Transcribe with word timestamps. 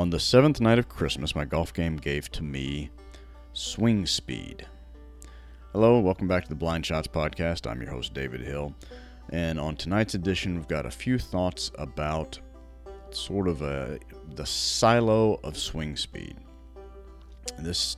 On 0.00 0.08
the 0.08 0.18
seventh 0.18 0.62
night 0.62 0.78
of 0.78 0.88
Christmas, 0.88 1.34
my 1.36 1.44
golf 1.44 1.74
game 1.74 1.98
gave 1.98 2.30
to 2.30 2.42
me 2.42 2.88
swing 3.52 4.06
speed. 4.06 4.66
Hello, 5.72 6.00
welcome 6.00 6.26
back 6.26 6.42
to 6.44 6.48
the 6.48 6.54
Blind 6.54 6.86
Shots 6.86 7.06
Podcast. 7.06 7.70
I'm 7.70 7.82
your 7.82 7.90
host, 7.90 8.14
David 8.14 8.40
Hill. 8.40 8.74
And 9.28 9.60
on 9.60 9.76
tonight's 9.76 10.14
edition, 10.14 10.54
we've 10.54 10.66
got 10.66 10.86
a 10.86 10.90
few 10.90 11.18
thoughts 11.18 11.70
about 11.74 12.40
sort 13.10 13.46
of 13.46 13.60
a, 13.60 13.98
the 14.36 14.46
silo 14.46 15.38
of 15.44 15.58
swing 15.58 15.98
speed. 15.98 16.34
This, 17.58 17.94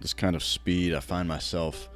this 0.00 0.14
kind 0.14 0.36
of 0.36 0.44
speed, 0.44 0.94
I 0.94 1.00
find 1.00 1.26
myself 1.26 1.90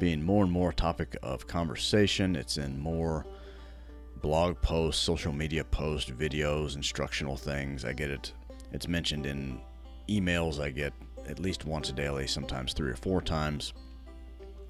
being 0.00 0.20
more 0.20 0.42
and 0.42 0.52
more 0.52 0.70
a 0.70 0.74
topic 0.74 1.16
of 1.22 1.46
conversation. 1.46 2.34
It's 2.34 2.58
in 2.58 2.80
more 2.80 3.24
blog 4.20 4.60
posts, 4.62 5.00
social 5.00 5.32
media 5.32 5.62
posts, 5.62 6.10
videos, 6.10 6.74
instructional 6.74 7.36
things. 7.36 7.84
I 7.84 7.92
get 7.92 8.10
it. 8.10 8.32
It's 8.72 8.88
mentioned 8.88 9.26
in 9.26 9.60
emails 10.08 10.60
I 10.60 10.70
get 10.70 10.92
at 11.26 11.38
least 11.38 11.64
once 11.64 11.90
a 11.90 11.92
daily, 11.92 12.26
sometimes 12.26 12.72
three 12.72 12.90
or 12.90 12.96
four 12.96 13.20
times. 13.20 13.72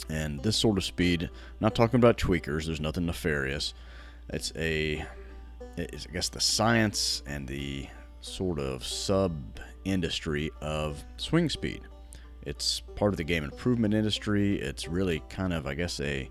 And 0.09 0.43
this 0.43 0.57
sort 0.57 0.79
of 0.79 0.85
speed, 0.85 1.31
not 1.61 1.75
talking 1.75 1.99
about 1.99 2.19
tweakers, 2.19 2.67
there's 2.67 2.81
nothing 2.81 3.07
nefarious. 3.07 3.75
It's 4.31 4.53
a, 4.57 5.05
it's, 5.77 6.07
I 6.09 6.13
guess, 6.13 6.29
the 6.29 6.41
science 6.41 7.23
and 7.27 7.47
the 7.47 7.89
sort 8.21 8.59
of 8.59 8.85
sub 8.85 9.61
industry 9.85 10.51
of 10.61 11.05
swing 11.17 11.49
speed. 11.49 11.83
It's 12.43 12.81
part 12.95 13.13
of 13.13 13.17
the 13.17 13.25
game 13.25 13.45
improvement 13.45 13.95
industry. 13.95 14.61
It's 14.61 14.89
really 14.89 15.23
kind 15.29 15.53
of, 15.53 15.67
I 15.67 15.75
guess, 15.75 16.01
a 16.01 16.31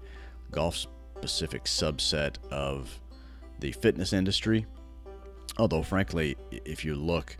golf 0.51 0.85
specific 1.17 1.65
subset 1.65 2.35
of 2.51 2.99
the 3.59 3.71
fitness 3.73 4.13
industry. 4.13 4.65
Although, 5.57 5.83
frankly, 5.83 6.37
if 6.51 6.85
you 6.85 6.95
look, 6.95 7.37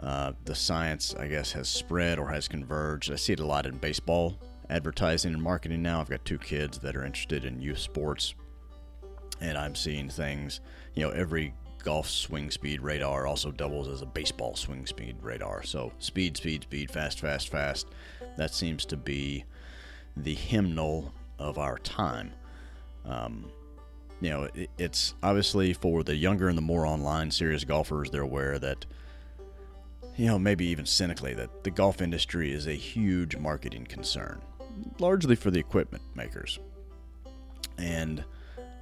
uh, 0.00 0.32
the 0.44 0.54
science, 0.54 1.14
I 1.18 1.28
guess, 1.28 1.52
has 1.52 1.68
spread 1.68 2.18
or 2.18 2.28
has 2.28 2.48
converged. 2.48 3.10
I 3.10 3.16
see 3.16 3.32
it 3.32 3.40
a 3.40 3.46
lot 3.46 3.66
in 3.66 3.78
baseball 3.78 4.38
advertising 4.68 5.32
and 5.32 5.42
marketing 5.42 5.82
now. 5.82 6.00
I've 6.00 6.10
got 6.10 6.24
two 6.24 6.38
kids 6.38 6.78
that 6.80 6.96
are 6.96 7.04
interested 7.04 7.44
in 7.44 7.60
youth 7.60 7.78
sports, 7.78 8.34
and 9.40 9.56
I'm 9.56 9.74
seeing 9.74 10.08
things, 10.08 10.60
you 10.94 11.02
know, 11.02 11.10
every 11.10 11.54
golf 11.82 12.10
swing 12.10 12.50
speed 12.50 12.80
radar 12.80 13.26
also 13.26 13.52
doubles 13.52 13.86
as 13.86 14.02
a 14.02 14.06
baseball 14.06 14.56
swing 14.56 14.86
speed 14.86 15.16
radar. 15.22 15.62
So, 15.62 15.92
speed, 15.98 16.36
speed, 16.36 16.64
speed, 16.64 16.90
fast, 16.90 17.20
fast, 17.20 17.48
fast. 17.48 17.86
That 18.36 18.52
seems 18.52 18.84
to 18.86 18.96
be 18.96 19.44
the 20.16 20.34
hymnal 20.34 21.12
of 21.38 21.58
our 21.58 21.78
time. 21.78 22.32
Um, 23.04 23.50
you 24.20 24.30
know, 24.30 24.48
it, 24.54 24.70
it's 24.78 25.14
obviously 25.22 25.72
for 25.74 26.02
the 26.02 26.16
younger 26.16 26.48
and 26.48 26.58
the 26.58 26.62
more 26.62 26.86
online 26.86 27.30
serious 27.30 27.64
golfers, 27.64 28.10
they're 28.10 28.22
aware 28.22 28.58
that, 28.58 28.84
you 30.16 30.26
know, 30.26 30.38
maybe 30.38 30.66
even 30.66 30.86
cynically, 30.86 31.34
that 31.34 31.64
the 31.64 31.70
golf 31.70 32.00
industry 32.00 32.52
is 32.52 32.66
a 32.66 32.72
huge 32.72 33.36
marketing 33.36 33.84
concern, 33.84 34.40
largely 34.98 35.36
for 35.36 35.50
the 35.50 35.58
equipment 35.58 36.02
makers. 36.14 36.58
And, 37.78 38.24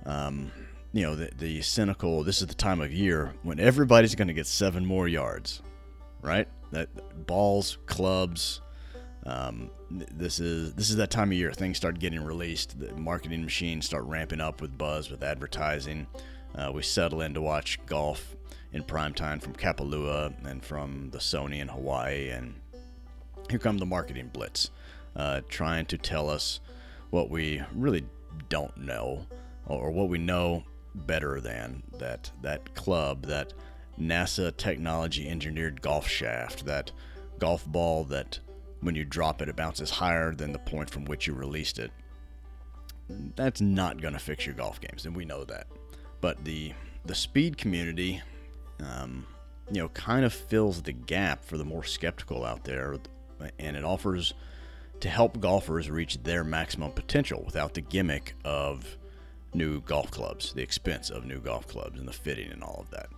um, 0.07 0.53
you 0.93 1.03
know, 1.03 1.17
the, 1.17 1.31
the 1.37 1.63
cynical, 1.63 2.23
this 2.23 2.41
is 2.41 2.47
the 2.47 2.55
time 2.55 2.81
of 2.81 2.93
year 2.93 3.33
when 3.43 3.59
everybody's 3.59 4.15
going 4.15 4.29
to 4.29 4.35
get 4.35 4.47
seven 4.47 4.87
more 4.87 5.09
yards, 5.09 5.61
right? 6.23 6.49
That 6.71 7.27
balls, 7.27 7.79
clubs, 7.87 8.61
um, 9.27 9.71
this 9.91 10.39
is 10.39 10.75
this 10.75 10.91
is 10.91 10.97
that 10.97 11.11
time 11.11 11.31
of 11.31 11.39
year 11.39 11.53
things 11.53 11.77
start 11.77 11.99
getting 11.99 12.23
released. 12.23 12.79
The 12.79 12.93
marketing 12.95 13.43
machines 13.43 13.87
start 13.87 14.05
ramping 14.05 14.41
up 14.41 14.61
with 14.61 14.77
buzz, 14.77 15.11
with 15.11 15.23
advertising. 15.23 16.07
Uh, 16.55 16.71
we 16.73 16.83
settle 16.83 17.23
in 17.23 17.35
to 17.35 17.41
watch 17.41 17.79
golf 17.87 18.37
in 18.75 18.83
prime 18.83 19.15
time 19.15 19.39
from 19.39 19.55
Kapalua 19.55 20.35
and 20.45 20.63
from 20.63 21.09
the 21.13 21.19
Sony 21.19 21.61
in 21.61 21.69
Hawaii, 21.69 22.29
and 22.29 22.55
here 23.49 23.61
come 23.61 23.79
the 23.79 23.87
marketing 23.87 24.31
blitz, 24.33 24.71
uh, 25.15 25.41
trying 25.49 25.87
to 25.87 25.97
tell 25.97 26.29
us 26.29 26.61
what 27.11 27.31
we 27.31 27.63
really 27.73 28.05
don't 28.49 28.77
know, 28.77 29.27
or 29.67 29.93
what 29.93 30.09
we 30.09 30.19
know 30.19 30.65
better 30.95 31.41
than 31.41 31.85
that 31.99 32.31
that 32.43 32.75
club, 32.75 33.27
that 33.27 33.53
NASA 33.99 34.55
technology 34.57 35.29
engineered 35.29 35.81
golf 35.81 36.09
shaft, 36.09 36.67
that 36.67 36.91
golf 37.39 37.65
ball 37.67 38.03
that 38.05 38.41
when 38.81 38.97
you 38.97 39.05
drop 39.05 39.41
it, 39.41 39.49
it 39.49 39.57
bounces 39.57 39.89
higher 39.89 40.35
than 40.35 40.53
the 40.53 40.59
point 40.59 40.91
from 40.91 41.05
which 41.05 41.29
you 41.29 41.33
released 41.33 41.79
it. 41.79 41.93
That's 43.37 43.61
not 43.61 44.01
going 44.01 44.15
to 44.15 44.21
fix 44.21 44.47
your 44.47 44.55
golf 44.57 44.81
games, 44.81 45.07
and 45.07 45.15
we 45.15 45.25
know 45.25 45.45
that. 45.45 45.69
But 46.21 46.45
the 46.45 46.73
the 47.05 47.15
speed 47.15 47.57
community, 47.57 48.21
um, 48.81 49.27
you 49.71 49.81
know, 49.81 49.89
kind 49.91 50.25
of 50.25 50.33
fills 50.33 50.83
the 50.83 50.93
gap 50.93 51.45
for 51.45 51.57
the 51.57 51.65
more 51.65 51.85
skeptical 51.85 52.45
out 52.45 52.65
there, 52.65 52.97
and 53.59 53.77
it 53.77 53.85
offers 53.85 54.35
to 55.01 55.09
help 55.09 55.41
golfers 55.41 55.91
reach 55.91 56.23
their 56.23 56.45
maximum 56.45 56.93
potential 56.93 57.43
without 57.45 57.75
the 57.75 57.81
gimmick 57.81 58.35
of 58.45 58.97
new 59.53 59.81
golf 59.83 60.11
clubs, 60.11 60.53
the 60.53 60.63
expense 60.63 61.11
of 61.11 61.25
new 61.25 61.41
golf 61.41 61.67
clubs, 61.67 61.99
and 61.99 62.09
the 62.09 62.13
fitting 62.13 62.51
and 62.51 62.63
all 62.63 62.79
of 62.81 62.91
that. 62.91 63.09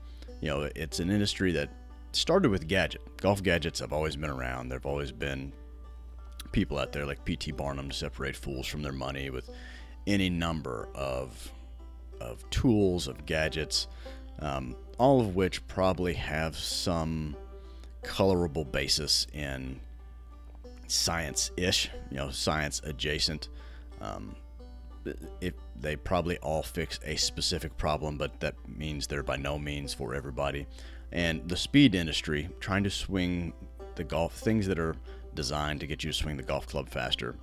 You 0.40 0.48
know, 0.48 0.70
it's 0.74 1.00
an 1.00 1.10
industry 1.10 1.52
that 1.52 1.70
started 2.12 2.50
with 2.50 2.68
gadget. 2.68 3.02
Golf 3.18 3.42
gadgets 3.42 3.80
have 3.80 3.92
always 3.92 4.16
been 4.16 4.30
around. 4.30 4.68
There've 4.68 4.86
always 4.86 5.12
been 5.12 5.52
people 6.52 6.78
out 6.78 6.92
there 6.92 7.06
like 7.06 7.24
P.T. 7.24 7.52
Barnum 7.52 7.88
to 7.90 7.94
separate 7.94 8.36
fools 8.36 8.66
from 8.66 8.82
their 8.82 8.92
money 8.92 9.30
with 9.30 9.50
any 10.06 10.30
number 10.30 10.88
of 10.94 11.52
of 12.20 12.48
tools, 12.48 13.08
of 13.08 13.26
gadgets, 13.26 13.88
um, 14.40 14.76
all 14.98 15.20
of 15.20 15.34
which 15.34 15.66
probably 15.68 16.14
have 16.14 16.56
some 16.56 17.36
colorable 18.02 18.64
basis 18.64 19.26
in 19.32 19.80
science-ish, 20.86 21.90
you 22.10 22.16
know, 22.16 22.30
science 22.30 22.80
adjacent. 22.84 23.48
Um, 24.00 24.36
if 25.40 25.54
they 25.80 25.94
probably 25.94 26.36
all 26.38 26.62
fix 26.62 26.98
a 27.04 27.16
specific 27.16 27.76
problem, 27.76 28.18
but 28.18 28.40
that 28.40 28.54
means 28.68 29.06
they're 29.06 29.22
by 29.22 29.36
no 29.36 29.58
means 29.58 29.94
for 29.94 30.14
everybody 30.14 30.66
and 31.12 31.48
the 31.48 31.56
speed 31.56 31.94
industry 31.94 32.48
trying 32.60 32.84
to 32.84 32.90
swing 32.90 33.52
the 33.94 34.04
golf 34.04 34.34
things 34.34 34.66
that 34.66 34.78
are 34.78 34.94
designed 35.34 35.80
to 35.80 35.86
get 35.86 36.02
you 36.04 36.10
to 36.10 36.16
swing 36.16 36.36
the 36.36 36.42
golf 36.42 36.66
club 36.66 36.88
faster. 36.88 37.36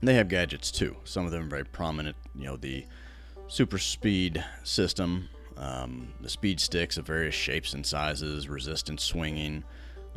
They 0.00 0.14
have 0.14 0.28
gadgets 0.28 0.70
too. 0.70 0.96
Some 1.04 1.26
of 1.26 1.32
them 1.32 1.44
are 1.44 1.48
very 1.48 1.64
prominent. 1.64 2.16
You 2.34 2.44
know, 2.44 2.56
the 2.56 2.86
super 3.48 3.78
speed 3.78 4.44
system, 4.62 5.28
um, 5.58 6.14
the 6.20 6.28
speed 6.28 6.60
sticks 6.60 6.96
of 6.96 7.06
various 7.06 7.34
shapes 7.34 7.74
and 7.74 7.84
sizes, 7.84 8.48
resistance 8.48 9.02
swinging, 9.02 9.64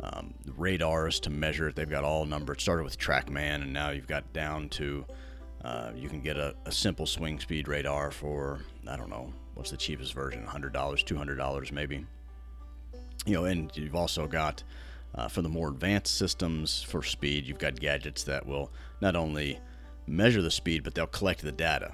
um, 0.02 0.34
radars 0.56 1.20
to 1.20 1.30
measure 1.30 1.68
it. 1.68 1.76
They've 1.76 1.88
got 1.88 2.04
all 2.04 2.24
numbered. 2.24 2.60
Started 2.60 2.84
with 2.84 2.98
TrackMan, 2.98 3.62
and 3.62 3.72
now 3.72 3.90
you've 3.90 4.08
got 4.08 4.32
down 4.32 4.68
to 4.70 5.04
uh, 5.64 5.90
you 5.94 6.08
can 6.08 6.20
get 6.20 6.36
a, 6.36 6.54
a 6.64 6.72
simple 6.72 7.06
swing 7.06 7.38
speed 7.38 7.68
radar 7.68 8.10
for 8.10 8.60
I 8.88 8.96
don't 8.96 9.10
know 9.10 9.32
what's 9.54 9.70
the 9.70 9.76
cheapest 9.76 10.14
version, 10.14 10.44
$100, 10.46 10.72
$200 10.72 11.72
maybe 11.72 12.06
you 13.26 13.34
know, 13.34 13.44
and 13.44 13.70
you've 13.74 13.94
also 13.94 14.26
got 14.26 14.62
uh, 15.14 15.28
for 15.28 15.42
the 15.42 15.48
more 15.48 15.68
advanced 15.68 16.16
systems 16.16 16.82
for 16.82 17.02
speed, 17.02 17.46
you've 17.46 17.58
got 17.58 17.78
gadgets 17.78 18.24
that 18.24 18.46
will 18.46 18.70
not 19.00 19.14
only 19.14 19.60
measure 20.06 20.42
the 20.42 20.50
speed, 20.50 20.82
but 20.82 20.94
they'll 20.94 21.06
collect 21.06 21.42
the 21.42 21.52
data. 21.52 21.92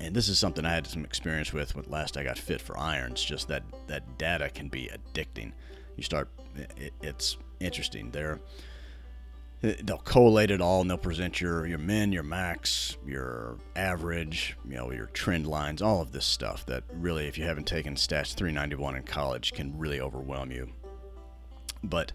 And 0.00 0.14
this 0.14 0.28
is 0.28 0.38
something 0.38 0.64
I 0.64 0.74
had 0.74 0.86
some 0.86 1.04
experience 1.04 1.52
with 1.52 1.74
when 1.76 1.84
last 1.88 2.16
I 2.16 2.24
got 2.24 2.38
fit 2.38 2.60
for 2.60 2.78
irons. 2.78 3.22
Just 3.22 3.48
that 3.48 3.62
that 3.86 4.18
data 4.18 4.50
can 4.50 4.68
be 4.68 4.90
addicting. 4.92 5.52
You 5.96 6.02
start, 6.02 6.28
it, 6.76 6.92
it's 7.00 7.36
interesting. 7.60 8.10
They're 8.10 8.40
they'll 9.82 9.98
collate 9.98 10.50
it 10.50 10.60
all 10.60 10.82
and 10.82 10.90
they'll 10.90 10.98
present 10.98 11.40
your 11.40 11.66
your 11.66 11.78
min, 11.78 12.12
your 12.12 12.22
max, 12.22 12.96
your 13.06 13.56
average, 13.76 14.56
you 14.68 14.74
know, 14.74 14.90
your 14.90 15.06
trend 15.06 15.46
lines, 15.46 15.80
all 15.80 16.02
of 16.02 16.12
this 16.12 16.26
stuff 16.26 16.66
that 16.66 16.84
really, 16.92 17.26
if 17.26 17.38
you 17.38 17.44
haven't 17.44 17.66
taken 17.66 17.94
Stats 17.94 18.34
391 18.34 18.96
in 18.96 19.02
college, 19.04 19.52
can 19.52 19.76
really 19.78 20.00
overwhelm 20.00 20.50
you. 20.50 20.68
But 21.82 22.12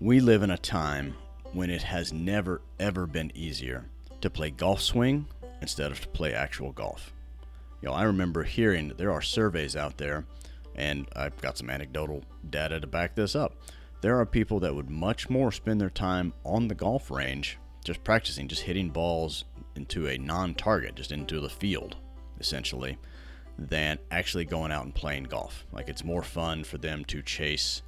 we 0.00 0.20
live 0.20 0.42
in 0.42 0.50
a 0.50 0.58
time 0.58 1.14
when 1.52 1.70
it 1.70 1.82
has 1.82 2.12
never 2.12 2.60
ever 2.78 3.06
been 3.06 3.32
easier 3.34 3.84
to 4.20 4.30
play 4.30 4.50
golf 4.50 4.80
swing 4.80 5.26
instead 5.62 5.90
of 5.90 6.00
to 6.00 6.08
play 6.08 6.34
actual 6.34 6.72
golf. 6.72 7.12
You 7.82 7.88
know, 7.88 7.94
I 7.94 8.02
remember 8.04 8.42
hearing 8.42 8.88
that 8.88 8.98
there 8.98 9.12
are 9.12 9.22
surveys 9.22 9.76
out 9.76 9.96
there, 9.96 10.26
and 10.74 11.06
I've 11.14 11.40
got 11.40 11.58
some 11.58 11.70
anecdotal 11.70 12.24
data 12.50 12.80
to 12.80 12.86
back 12.86 13.14
this 13.14 13.34
up 13.34 13.54
there 14.00 14.18
are 14.18 14.26
people 14.26 14.60
that 14.60 14.74
would 14.74 14.90
much 14.90 15.28
more 15.28 15.52
spend 15.52 15.80
their 15.80 15.90
time 15.90 16.32
on 16.44 16.68
the 16.68 16.74
golf 16.74 17.10
range 17.10 17.58
just 17.84 18.02
practicing, 18.04 18.48
just 18.48 18.62
hitting 18.62 18.90
balls 18.90 19.44
into 19.76 20.06
a 20.06 20.18
non 20.18 20.54
target, 20.54 20.94
just 20.94 21.12
into 21.12 21.40
the 21.40 21.48
field, 21.48 21.96
essentially, 22.38 22.98
than 23.58 23.98
actually 24.10 24.44
going 24.44 24.72
out 24.72 24.84
and 24.84 24.94
playing 24.94 25.24
golf. 25.24 25.66
Like 25.72 25.88
it's 25.88 26.04
more 26.04 26.22
fun 26.22 26.64
for 26.64 26.78
them 26.78 27.04
to 27.06 27.22
chase 27.22 27.82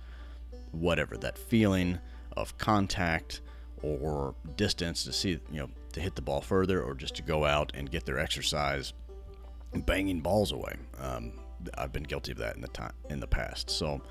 whatever 0.71 1.17
that 1.19 1.37
feeling 1.37 1.99
of 2.37 2.56
contact 2.59 3.41
or 3.83 4.35
distance 4.56 5.05
to 5.05 5.12
see, 5.12 5.41
you 5.50 5.61
know, 5.61 5.71
to 5.93 6.00
hit 6.00 6.15
the 6.15 6.23
ball 6.23 6.41
further 6.41 6.83
or 6.83 6.94
just 6.94 7.15
to 7.17 7.23
go 7.23 7.44
out 7.44 7.73
and 7.75 7.91
get 7.91 8.06
their 8.06 8.19
exercise 8.19 8.94
banging 9.81 10.21
balls 10.21 10.53
away. 10.53 10.75
Um, 10.99 11.33
I've 11.79 11.93
been 11.93 12.03
guilty 12.03 12.33
of 12.33 12.39
that 12.39 12.57
in 12.57 12.61
the 12.61 12.69
time 12.69 12.93
in 13.09 13.21
the 13.21 13.27
past. 13.27 13.71
So 13.71 14.03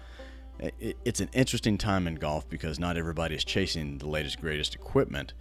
it, 0.60 0.98
it's 1.06 1.20
an 1.20 1.30
interesting 1.34 1.78
time 1.78 2.08
in 2.08 2.16
golf 2.16 2.50
because 2.50 2.80
not 2.80 2.98
everybody 2.98 3.36
is 3.36 3.44
chasing 3.44 3.98
the 3.98 4.08
latest, 4.08 4.42
greatest 4.42 4.76
equipment. 4.76 5.34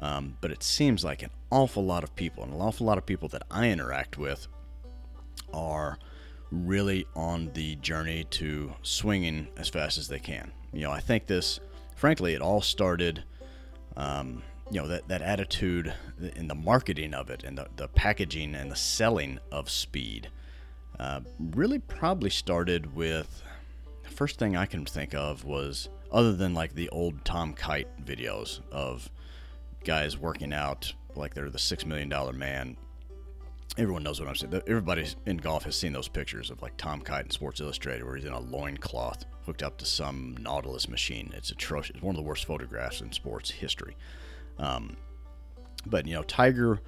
Um, 0.00 0.36
but 0.40 0.50
it 0.50 0.62
seems 0.62 1.04
like 1.04 1.22
an 1.22 1.30
awful 1.50 1.84
lot 1.84 2.02
of 2.02 2.16
people, 2.16 2.42
and 2.42 2.52
an 2.52 2.60
awful 2.60 2.86
lot 2.86 2.98
of 2.98 3.06
people 3.06 3.28
that 3.28 3.44
I 3.50 3.68
interact 3.68 4.18
with, 4.18 4.48
are 5.54 5.98
really 6.50 7.06
on 7.14 7.50
the 7.54 7.76
journey 7.76 8.24
to 8.24 8.72
swinging 8.82 9.48
as 9.56 9.68
fast 9.68 9.98
as 9.98 10.08
they 10.08 10.18
can. 10.18 10.50
You 10.72 10.80
know, 10.82 10.90
I 10.90 11.00
think 11.00 11.26
this, 11.26 11.60
frankly, 11.94 12.34
it 12.34 12.40
all 12.40 12.60
started, 12.60 13.22
um, 13.96 14.42
you 14.72 14.80
know, 14.80 14.88
that, 14.88 15.06
that 15.08 15.20
attitude 15.20 15.92
in 16.34 16.48
the 16.48 16.54
marketing 16.54 17.12
of 17.12 17.28
it 17.28 17.44
and 17.44 17.58
the, 17.58 17.68
the 17.76 17.88
packaging 17.88 18.54
and 18.54 18.70
the 18.70 18.76
selling 18.76 19.38
of 19.50 19.68
speed 19.68 20.30
uh, 20.98 21.20
really 21.38 21.78
probably 21.78 22.30
started 22.30 22.96
with 22.96 23.42
the 24.02 24.10
first 24.10 24.38
thing 24.38 24.56
I 24.56 24.64
can 24.64 24.86
think 24.86 25.14
of 25.14 25.44
was 25.44 25.90
other 26.10 26.32
than 26.32 26.54
like 26.54 26.74
the 26.74 26.88
old 26.88 27.22
Tom 27.24 27.52
Kite 27.52 27.88
videos 28.02 28.60
of 28.70 29.10
guys 29.84 30.16
working 30.16 30.54
out 30.54 30.92
like 31.16 31.34
they're 31.34 31.50
the 31.50 31.58
six 31.58 31.84
million 31.84 32.08
dollar 32.08 32.32
man 32.32 32.76
everyone 33.78 34.02
knows 34.02 34.20
what 34.20 34.28
I'm 34.28 34.34
saying. 34.34 34.60
Everybody 34.66 35.06
in 35.24 35.38
golf 35.38 35.64
has 35.64 35.76
seen 35.76 35.92
those 35.92 36.08
pictures 36.08 36.50
of 36.50 36.60
like 36.60 36.76
Tom 36.76 37.00
Kite 37.00 37.24
in 37.24 37.30
Sports 37.30 37.60
Illustrated 37.60 38.04
where 38.04 38.16
he's 38.16 38.24
in 38.24 38.32
a 38.32 38.40
loincloth 38.40 39.24
hooked 39.46 39.62
up 39.62 39.78
to 39.78 39.86
some 39.86 40.36
Nautilus 40.40 40.88
machine. 40.88 41.32
It's 41.34 41.50
atrocious. 41.50 41.96
It's 41.96 42.02
one 42.02 42.14
of 42.14 42.22
the 42.22 42.28
worst 42.28 42.44
photographs 42.44 43.00
in 43.00 43.12
sports 43.12 43.50
history. 43.50 43.96
Um, 44.58 44.96
but, 45.86 46.06
you 46.06 46.14
know, 46.14 46.22
Tiger 46.22 46.80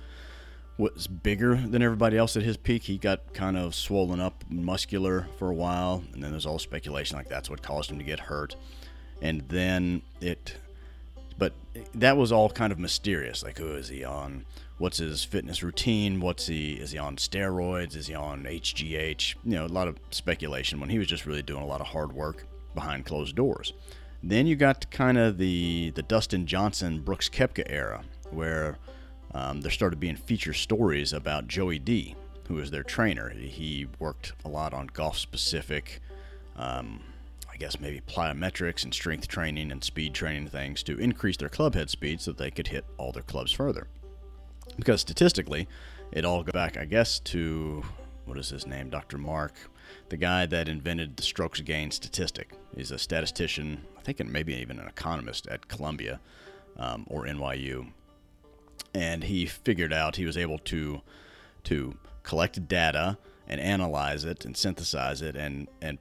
was 0.76 1.06
bigger 1.06 1.56
than 1.56 1.82
everybody 1.82 2.16
else 2.16 2.36
at 2.36 2.42
his 2.42 2.56
peak. 2.56 2.82
He 2.82 2.98
got 2.98 3.32
kind 3.32 3.56
of 3.56 3.74
swollen 3.74 4.20
up, 4.20 4.44
muscular 4.48 5.28
for 5.38 5.50
a 5.50 5.54
while, 5.54 6.02
and 6.12 6.22
then 6.22 6.30
there's 6.30 6.46
all 6.46 6.58
speculation 6.58 7.16
like 7.16 7.28
that's 7.28 7.48
what 7.48 7.62
caused 7.62 7.90
him 7.90 7.98
to 7.98 8.04
get 8.04 8.18
hurt. 8.18 8.56
And 9.22 9.42
then 9.48 10.02
it, 10.20 10.56
but 11.38 11.52
that 11.94 12.16
was 12.16 12.32
all 12.32 12.50
kind 12.50 12.72
of 12.72 12.78
mysterious. 12.78 13.42
Like, 13.42 13.58
who 13.58 13.74
is 13.74 13.88
he 13.88 14.04
on? 14.04 14.44
what's 14.78 14.98
his 14.98 15.24
fitness 15.24 15.62
routine? 15.62 16.20
What's 16.20 16.46
he 16.46 16.74
is 16.74 16.92
he 16.92 16.98
on 16.98 17.16
steroids? 17.16 17.96
Is 17.96 18.06
he 18.06 18.14
on 18.14 18.44
HGH? 18.44 19.34
You 19.44 19.56
know, 19.56 19.66
a 19.66 19.68
lot 19.68 19.88
of 19.88 19.98
speculation 20.10 20.80
when 20.80 20.90
he 20.90 20.98
was 20.98 21.06
just 21.06 21.26
really 21.26 21.42
doing 21.42 21.62
a 21.62 21.66
lot 21.66 21.80
of 21.80 21.86
hard 21.86 22.12
work 22.12 22.46
behind 22.74 23.06
closed 23.06 23.36
doors. 23.36 23.72
Then 24.28 24.46
you 24.46 24.56
got 24.56 24.90
kind 24.90 25.18
of 25.18 25.38
the 25.38 25.92
the 25.94 26.02
Dustin 26.02 26.46
Johnson 26.46 27.00
Brooks 27.00 27.28
Koepka 27.28 27.64
era 27.66 28.04
where 28.30 28.78
um, 29.32 29.60
there 29.60 29.70
started 29.70 30.00
being 30.00 30.16
feature 30.16 30.52
stories 30.52 31.12
about 31.12 31.46
Joey 31.46 31.78
D, 31.78 32.14
who 32.48 32.54
was 32.54 32.70
their 32.70 32.82
trainer. 32.82 33.30
He 33.30 33.86
worked 33.98 34.32
a 34.44 34.48
lot 34.48 34.72
on 34.72 34.88
golf 34.88 35.18
specific. 35.18 36.00
Um, 36.56 37.00
I 37.52 37.56
guess 37.56 37.78
maybe 37.78 38.00
plyometrics 38.00 38.82
and 38.82 38.92
strength 38.92 39.28
training 39.28 39.70
and 39.70 39.84
speed 39.84 40.12
training 40.12 40.48
things 40.48 40.82
to 40.84 40.98
increase 40.98 41.36
their 41.36 41.48
club 41.48 41.74
head 41.74 41.88
speed 41.88 42.20
so 42.20 42.32
that 42.32 42.38
they 42.38 42.50
could 42.50 42.68
hit 42.68 42.84
all 42.98 43.12
their 43.12 43.22
clubs 43.22 43.52
further 43.52 43.86
because 44.76 45.00
statistically, 45.00 45.68
it 46.12 46.24
all 46.24 46.42
goes 46.42 46.52
back, 46.52 46.76
I 46.76 46.84
guess, 46.84 47.18
to 47.20 47.82
what 48.24 48.38
is 48.38 48.50
his 48.50 48.66
name, 48.66 48.90
Dr. 48.90 49.18
Mark, 49.18 49.54
the 50.08 50.16
guy 50.16 50.46
that 50.46 50.68
invented 50.68 51.16
the 51.16 51.22
strokes 51.22 51.60
gain 51.60 51.90
statistic. 51.90 52.52
He's 52.76 52.90
a 52.90 52.98
statistician, 52.98 53.84
I 53.98 54.02
think, 54.02 54.20
and 54.20 54.32
maybe 54.32 54.54
even 54.54 54.78
an 54.78 54.86
economist 54.86 55.46
at 55.48 55.68
Columbia 55.68 56.20
um, 56.76 57.04
or 57.08 57.24
NYU, 57.24 57.88
and 58.94 59.24
he 59.24 59.46
figured 59.46 59.92
out 59.92 60.16
he 60.16 60.26
was 60.26 60.36
able 60.36 60.58
to 60.58 61.00
to 61.64 61.96
collect 62.22 62.68
data 62.68 63.16
and 63.46 63.60
analyze 63.60 64.24
it 64.24 64.44
and 64.44 64.56
synthesize 64.56 65.22
it 65.22 65.36
and 65.36 65.68
and 65.80 65.98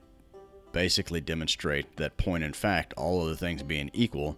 basically 0.72 1.22
demonstrate 1.22 1.98
that 1.98 2.18
point 2.18 2.44
in 2.44 2.54
fact 2.54 2.94
all 2.98 3.22
of 3.22 3.30
the 3.30 3.38
things 3.38 3.62
being 3.62 3.92
equal 3.94 4.38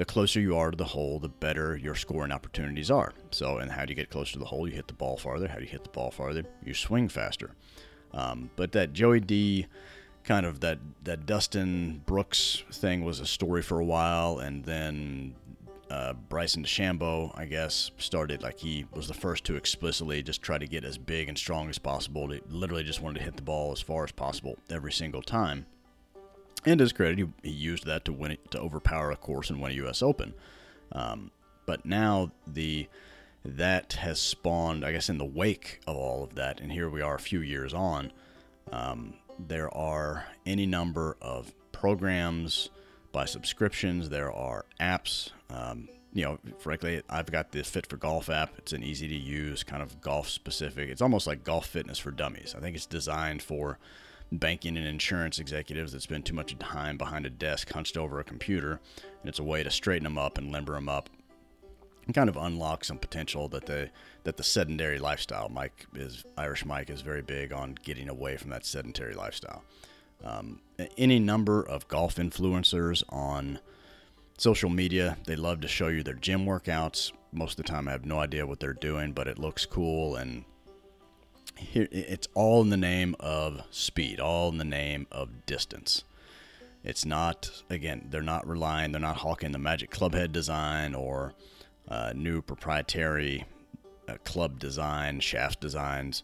the 0.00 0.06
closer 0.06 0.40
you 0.40 0.56
are 0.56 0.70
to 0.70 0.76
the 0.78 0.84
hole, 0.86 1.18
the 1.18 1.28
better 1.28 1.76
your 1.76 1.94
scoring 1.94 2.32
opportunities 2.32 2.90
are. 2.90 3.12
So, 3.32 3.58
and 3.58 3.70
how 3.70 3.84
do 3.84 3.90
you 3.90 3.94
get 3.94 4.08
closer 4.08 4.32
to 4.32 4.38
the 4.38 4.46
hole? 4.46 4.66
You 4.66 4.74
hit 4.74 4.86
the 4.86 4.94
ball 4.94 5.18
farther. 5.18 5.46
How 5.46 5.56
do 5.56 5.64
you 5.64 5.68
hit 5.68 5.84
the 5.84 5.90
ball 5.90 6.10
farther? 6.10 6.42
You 6.64 6.72
swing 6.72 7.10
faster. 7.10 7.50
Um, 8.12 8.50
but 8.56 8.72
that 8.72 8.92
Joey 8.92 9.20
D 9.20 9.66
kind 10.24 10.44
of 10.44 10.60
that 10.60 10.78
that 11.04 11.26
Dustin 11.26 12.02
Brooks 12.06 12.62
thing 12.72 13.04
was 13.04 13.20
a 13.20 13.26
story 13.26 13.62
for 13.62 13.78
a 13.78 13.84
while, 13.84 14.38
and 14.38 14.64
then 14.64 15.34
uh, 15.90 16.12
Bryson 16.12 16.62
DeChambeau, 16.62 17.36
I 17.36 17.46
guess, 17.46 17.90
started 17.98 18.42
like 18.42 18.58
he 18.58 18.86
was 18.94 19.08
the 19.08 19.14
first 19.14 19.44
to 19.44 19.56
explicitly 19.56 20.22
just 20.22 20.40
try 20.40 20.56
to 20.56 20.66
get 20.66 20.84
as 20.84 20.96
big 20.96 21.28
and 21.28 21.36
strong 21.36 21.68
as 21.68 21.78
possible. 21.78 22.28
He 22.30 22.40
literally 22.48 22.84
just 22.84 23.02
wanted 23.02 23.18
to 23.18 23.24
hit 23.24 23.36
the 23.36 23.42
ball 23.42 23.72
as 23.72 23.80
far 23.80 24.04
as 24.04 24.12
possible 24.12 24.56
every 24.70 24.92
single 24.92 25.22
time. 25.22 25.66
And 26.64 26.78
his 26.78 26.92
credit, 26.92 27.18
he, 27.18 27.26
he 27.42 27.50
used 27.50 27.86
that 27.86 28.04
to 28.04 28.12
win 28.12 28.32
it, 28.32 28.50
to 28.52 28.60
overpower 28.60 29.10
a 29.10 29.16
course 29.16 29.50
and 29.50 29.60
win 29.60 29.72
a 29.72 29.76
U.S. 29.76 30.02
Open. 30.02 30.34
Um, 30.92 31.32
but 31.66 31.84
now 31.84 32.30
the 32.46 32.86
that 33.44 33.94
has 33.94 34.20
spawned, 34.20 34.84
I 34.84 34.92
guess, 34.92 35.08
in 35.08 35.18
the 35.18 35.24
wake 35.24 35.80
of 35.86 35.96
all 35.96 36.22
of 36.24 36.34
that, 36.34 36.60
and 36.60 36.70
here 36.70 36.88
we 36.88 37.00
are 37.00 37.14
a 37.14 37.20
few 37.20 37.40
years 37.40 37.72
on. 37.72 38.12
Um, 38.70 39.14
there 39.38 39.74
are 39.74 40.26
any 40.44 40.66
number 40.66 41.16
of 41.20 41.52
programs 41.72 42.68
by 43.12 43.24
subscriptions. 43.24 44.10
There 44.10 44.32
are 44.32 44.66
apps. 44.78 45.30
Um, 45.48 45.88
you 46.12 46.24
know, 46.24 46.38
frankly, 46.58 47.02
I've 47.08 47.30
got 47.30 47.52
the 47.52 47.62
Fit 47.62 47.86
for 47.86 47.96
Golf 47.96 48.28
app. 48.28 48.54
It's 48.58 48.72
an 48.72 48.82
easy 48.82 49.08
to 49.08 49.14
use, 49.14 49.62
kind 49.62 49.82
of 49.82 50.00
golf 50.00 50.28
specific. 50.28 50.88
It's 50.88 51.02
almost 51.02 51.26
like 51.26 51.44
golf 51.44 51.66
fitness 51.66 51.98
for 51.98 52.10
dummies. 52.10 52.54
I 52.56 52.60
think 52.60 52.76
it's 52.76 52.86
designed 52.86 53.42
for 53.42 53.78
banking 54.32 54.76
and 54.76 54.86
insurance 54.86 55.38
executives 55.38 55.92
that 55.92 56.02
spend 56.02 56.24
too 56.24 56.34
much 56.34 56.56
time 56.58 56.96
behind 56.96 57.26
a 57.26 57.30
desk 57.30 57.72
hunched 57.72 57.96
over 57.96 58.20
a 58.20 58.24
computer. 58.24 58.80
And 59.20 59.28
it's 59.28 59.38
a 59.38 59.44
way 59.44 59.62
to 59.62 59.70
straighten 59.70 60.04
them 60.04 60.18
up 60.18 60.36
and 60.36 60.52
limber 60.52 60.74
them 60.74 60.88
up 60.88 61.08
and 62.06 62.14
kind 62.14 62.28
of 62.28 62.36
unlock 62.36 62.84
some 62.84 62.98
potential 62.98 63.48
that 63.48 63.66
the 63.66 63.90
that 64.24 64.36
the 64.36 64.42
sedentary 64.42 64.98
lifestyle. 64.98 65.48
Mike 65.48 65.86
is 65.94 66.24
Irish 66.36 66.64
Mike 66.64 66.90
is 66.90 67.00
very 67.00 67.22
big 67.22 67.52
on 67.52 67.76
getting 67.82 68.08
away 68.08 68.36
from 68.36 68.50
that 68.50 68.64
sedentary 68.64 69.14
lifestyle. 69.14 69.62
Um, 70.22 70.60
any 70.98 71.18
number 71.18 71.62
of 71.62 71.88
golf 71.88 72.16
influencers 72.16 73.02
on 73.08 73.58
social 74.36 74.70
media, 74.70 75.16
they 75.26 75.36
love 75.36 75.60
to 75.60 75.68
show 75.68 75.88
you 75.88 76.02
their 76.02 76.14
gym 76.14 76.44
workouts. 76.44 77.12
Most 77.32 77.58
of 77.58 77.64
the 77.64 77.70
time, 77.70 77.88
I 77.88 77.92
have 77.92 78.04
no 78.04 78.18
idea 78.18 78.46
what 78.46 78.60
they're 78.60 78.72
doing, 78.72 79.12
but 79.12 79.28
it 79.28 79.38
looks 79.38 79.64
cool 79.64 80.16
and 80.16 80.44
here 81.56 81.88
it's 81.90 82.28
all 82.34 82.62
in 82.62 82.70
the 82.70 82.76
name 82.76 83.14
of 83.20 83.62
speed, 83.70 84.18
all 84.18 84.48
in 84.48 84.58
the 84.58 84.64
name 84.64 85.06
of 85.12 85.46
distance. 85.46 86.04
It's 86.82 87.04
not 87.04 87.50
again, 87.68 88.08
they're 88.10 88.22
not 88.22 88.48
relying, 88.48 88.92
they're 88.92 89.00
not 89.00 89.18
hawking 89.18 89.52
the 89.52 89.58
magic 89.58 89.90
clubhead 89.90 90.32
design 90.32 90.94
or 90.94 91.34
uh, 91.90 92.12
new 92.14 92.40
proprietary 92.40 93.44
uh, 94.08 94.16
club 94.24 94.58
design, 94.58 95.20
shaft 95.20 95.60
designs. 95.60 96.22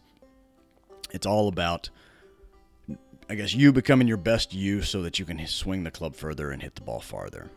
It's 1.11 1.25
all 1.25 1.47
about, 1.47 1.89
I 3.29 3.35
guess, 3.35 3.53
you 3.53 3.71
becoming 3.71 4.07
your 4.07 4.17
best 4.17 4.53
you 4.53 4.81
so 4.81 5.01
that 5.01 5.19
you 5.19 5.25
can 5.25 5.45
swing 5.47 5.83
the 5.83 5.91
club 5.91 6.15
further 6.15 6.51
and 6.51 6.61
hit 6.61 6.75
the 6.75 6.81
ball 6.81 7.01
farther. 7.01 7.49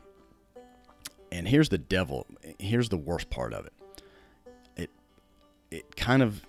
And 1.33 1.47
here's 1.47 1.69
the 1.69 1.79
devil. 1.79 2.27
Here's 2.59 2.89
the 2.89 2.97
worst 2.97 3.31
part 3.31 3.53
of 3.53 3.67
it. 3.67 3.73
It 4.77 4.91
it 5.71 5.97
kind 5.97 6.23
of 6.23 6.45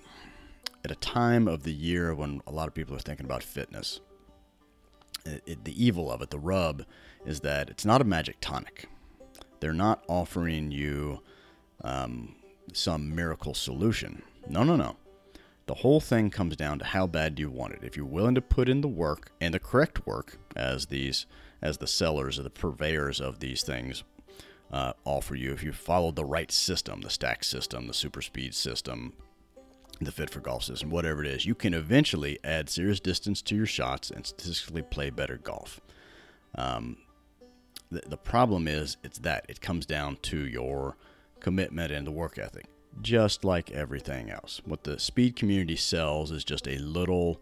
at 0.83 0.91
a 0.91 0.95
time 0.95 1.47
of 1.47 1.63
the 1.63 1.73
year 1.73 2.13
when 2.15 2.41
a 2.47 2.51
lot 2.51 2.67
of 2.67 2.73
people 2.73 2.95
are 2.95 2.99
thinking 2.99 3.25
about 3.25 3.43
fitness, 3.43 3.99
it, 5.25 5.43
it, 5.45 5.65
the 5.65 5.83
evil 5.85 6.11
of 6.11 6.21
it, 6.21 6.31
the 6.31 6.39
rub, 6.39 6.83
is 7.25 7.41
that 7.41 7.69
it's 7.69 7.85
not 7.85 8.01
a 8.01 8.03
magic 8.03 8.37
tonic. 8.41 8.89
They're 9.59 9.73
not 9.73 10.03
offering 10.07 10.71
you 10.71 11.21
um, 11.83 12.35
some 12.73 13.15
miracle 13.15 13.53
solution. 13.53 14.21
No, 14.47 14.63
no, 14.63 14.75
no. 14.75 14.95
The 15.67 15.75
whole 15.75 15.99
thing 15.99 16.29
comes 16.29 16.55
down 16.55 16.79
to 16.79 16.85
how 16.85 17.07
bad 17.07 17.39
you 17.39 17.49
want 17.49 17.73
it. 17.73 17.79
If 17.83 17.95
you're 17.95 18.05
willing 18.05 18.35
to 18.35 18.41
put 18.41 18.67
in 18.67 18.81
the 18.81 18.87
work 18.87 19.31
and 19.39 19.53
the 19.53 19.59
correct 19.59 20.05
work, 20.05 20.37
as 20.55 20.87
these, 20.87 21.25
as 21.61 21.77
the 21.77 21.87
sellers 21.87 22.37
or 22.39 22.43
the 22.43 22.49
purveyors 22.49 23.21
of 23.21 23.39
these 23.39 23.63
things 23.63 24.03
uh, 24.71 24.93
offer 25.05 25.35
you, 25.35 25.53
if 25.53 25.63
you 25.63 25.71
follow 25.71 26.11
the 26.11 26.25
right 26.25 26.51
system, 26.51 27.01
the 27.01 27.09
stack 27.09 27.43
system, 27.43 27.87
the 27.87 27.93
super 27.93 28.21
speed 28.21 28.53
system, 28.53 29.13
the 30.01 30.11
fit 30.11 30.29
for 30.29 30.39
golf 30.39 30.63
system, 30.63 30.89
whatever 30.89 31.23
it 31.23 31.27
is, 31.27 31.45
you 31.45 31.55
can 31.55 31.73
eventually 31.73 32.39
add 32.43 32.69
serious 32.69 32.99
distance 32.99 33.41
to 33.43 33.55
your 33.55 33.67
shots 33.67 34.09
and 34.09 34.25
statistically 34.25 34.81
play 34.81 35.09
better 35.09 35.37
golf. 35.37 35.79
Um, 36.55 36.97
the, 37.91 38.01
the 38.07 38.17
problem 38.17 38.67
is, 38.67 38.97
it's 39.03 39.19
that 39.19 39.45
it 39.47 39.61
comes 39.61 39.85
down 39.85 40.17
to 40.23 40.37
your 40.37 40.97
commitment 41.41 41.91
and 41.91 42.07
the 42.07 42.11
work 42.11 42.37
ethic, 42.39 42.65
just 43.01 43.43
like 43.43 43.71
everything 43.71 44.29
else. 44.29 44.61
What 44.65 44.83
the 44.85 44.99
speed 44.99 45.35
community 45.35 45.75
sells 45.75 46.31
is 46.31 46.43
just 46.45 46.67
a 46.67 46.77
little 46.77 47.41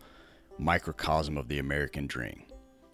microcosm 0.57 1.37
of 1.37 1.47
the 1.47 1.59
American 1.59 2.07
dream. 2.07 2.43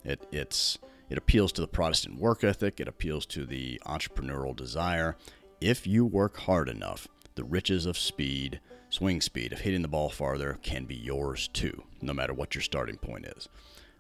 It, 0.04 0.28
it's 0.32 0.78
it 1.10 1.18
appeals 1.18 1.52
to 1.54 1.62
the 1.62 1.68
Protestant 1.68 2.20
work 2.20 2.44
ethic. 2.44 2.80
It 2.80 2.88
appeals 2.88 3.26
to 3.28 3.46
the 3.46 3.82
entrepreneurial 3.86 4.56
desire. 4.56 5.16
If 5.62 5.88
you 5.88 6.06
work 6.06 6.38
hard 6.38 6.68
enough, 6.68 7.08
the 7.36 7.44
riches 7.44 7.86
of 7.86 7.98
speed 7.98 8.60
swing 8.90 9.20
speed 9.22 9.52
of 9.54 9.60
hitting 9.60 9.82
the 9.82 9.88
ball 9.88 10.10
farther 10.10 10.58
can 10.62 10.86
be 10.86 10.96
yours 10.96 11.48
too, 11.50 11.84
no 12.02 12.14
matter 12.14 12.34
what 12.34 12.56
your 12.56 12.62
starting 12.62 12.98
point 12.98 13.26
is. 13.26 13.50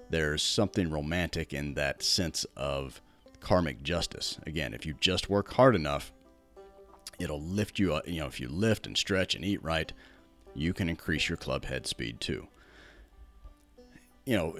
there's 0.09 0.43
something 0.43 0.89
romantic 0.89 1.53
in 1.53 1.73
that 1.73 2.03
sense 2.03 2.45
of 2.55 3.01
karmic 3.39 3.83
justice. 3.83 4.39
Again, 4.45 4.73
if 4.73 4.85
you 4.85 4.95
just 4.99 5.29
work 5.29 5.53
hard 5.53 5.75
enough, 5.75 6.13
it'll 7.19 7.41
lift 7.41 7.79
you 7.79 7.93
up. 7.93 8.07
You 8.07 8.21
know, 8.21 8.27
if 8.27 8.39
you 8.39 8.47
lift 8.47 8.85
and 8.87 8.97
stretch 8.97 9.35
and 9.35 9.43
eat 9.43 9.63
right, 9.63 9.91
you 10.53 10.73
can 10.73 10.89
increase 10.89 11.29
your 11.29 11.37
club 11.37 11.65
head 11.65 11.87
speed 11.87 12.19
too. 12.19 12.47
You 14.25 14.37
know, 14.37 14.57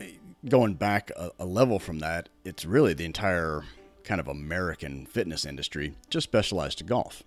going 0.48 0.76
back 0.76 1.12
a, 1.16 1.32
a 1.40 1.46
level 1.46 1.80
from 1.80 2.00
that, 2.00 2.30
it's 2.44 2.66
really 2.66 2.94
the 2.94 3.06
entire 3.06 3.64
kind 4.04 4.20
of 4.20 4.28
American 4.28 5.06
fitness 5.06 5.46
industry 5.46 5.96
just 6.10 6.26
specialized 6.26 6.78
to 6.78 6.84
golf. 6.84 7.24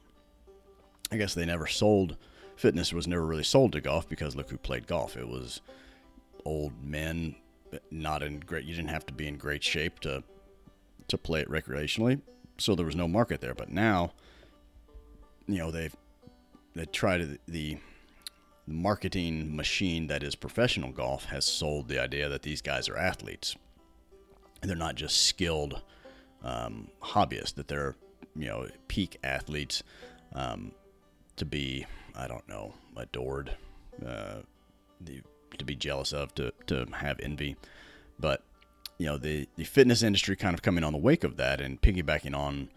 I 1.11 1.17
guess 1.17 1.35
they 1.35 1.47
never 1.47 1.67
sold 1.67 2.17
fitness 2.59 2.93
was 2.93 3.07
never 3.07 3.25
really 3.25 3.45
sold 3.45 3.73
to 3.73 3.81
golf 3.81 4.09
because 4.09 4.35
look 4.35 4.51
who 4.51 4.59
played 4.59 4.87
golf. 4.87 5.17
It 5.17 5.29
was 5.29 5.61
old 6.45 6.73
men, 6.85 7.37
not 7.91 8.23
in 8.23 8.41
great. 8.41 8.65
You 8.65 8.75
didn't 8.75 8.91
have 8.91 9.07
to 9.07 9.13
be 9.13 9.29
in 9.29 9.37
great 9.37 9.63
shape 9.63 10.01
to 10.01 10.23
to 11.07 11.17
play 11.17 11.41
it 11.41 11.49
recreationally, 11.49 12.21
so 12.59 12.75
there 12.75 12.85
was 12.85 12.97
no 12.97 13.09
market 13.09 13.41
there. 13.41 13.55
But 13.55 13.71
now, 13.71 14.13
you 15.49 15.59
know, 15.59 15.71
they've 15.71 15.97
they 16.75 16.85
tried 16.85 17.23
the, 17.23 17.39
the 17.49 17.79
marketing 18.67 19.57
machine 19.57 20.07
that 20.09 20.23
is 20.23 20.37
professional 20.37 20.93
golf 20.93 21.25
has 21.25 21.45
sold 21.45 21.89
the 21.89 22.01
idea 22.01 22.29
that 22.29 22.43
these 22.43 22.61
guys 22.61 22.89
are 22.89 22.97
athletes. 22.97 23.57
And 24.61 24.69
they're 24.69 24.77
not 24.77 24.95
just 24.95 25.27
skilled 25.27 25.83
um, 26.43 26.89
hobbyists; 27.03 27.55
that 27.55 27.69
they're 27.69 27.97
you 28.37 28.47
know 28.47 28.69
peak 28.89 29.19
athletes 29.25 29.83
um, 30.35 30.73
to 31.37 31.45
be 31.45 31.87
I 32.15 32.29
don't 32.29 32.49
know 32.49 32.75
adored, 32.97 33.53
uh, 34.05 34.41
the, 35.01 35.23
to 35.57 35.65
be 35.65 35.77
jealous 35.77 36.13
of, 36.13 36.35
to 36.35 36.53
to 36.67 36.87
have 36.93 37.21
envy, 37.21 37.57
but 38.19 38.43
you 38.99 39.07
know 39.07 39.17
the 39.17 39.49
the 39.57 39.65
fitness 39.65 40.03
industry 40.03 40.37
kind 40.37 40.55
of 40.55 40.63
coming 40.63 40.85
on 40.85 40.93
the 40.93 40.99
wake 40.99 41.25
of 41.25 41.37
that 41.37 41.61
and 41.61 41.81
piggybacking 41.81 42.37
on 42.37 42.69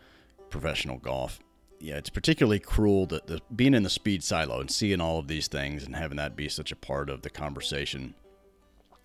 professional 0.49 0.97
golf. 0.97 1.39
Yeah, 1.81 1.97
it's 1.97 2.11
particularly 2.11 2.59
cruel 2.59 3.07
that 3.07 3.25
the 3.25 3.41
being 3.55 3.73
in 3.73 3.81
the 3.81 3.89
speed 3.89 4.23
silo 4.23 4.59
and 4.59 4.69
seeing 4.69 5.01
all 5.01 5.17
of 5.17 5.27
these 5.27 5.47
things 5.47 5.83
and 5.83 5.95
having 5.95 6.17
that 6.17 6.35
be 6.35 6.47
such 6.47 6.71
a 6.71 6.75
part 6.75 7.09
of 7.09 7.23
the 7.23 7.29
conversation. 7.29 8.13